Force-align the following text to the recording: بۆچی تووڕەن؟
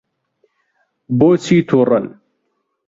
بۆچی 1.17 1.57
تووڕەن؟ 1.67 2.05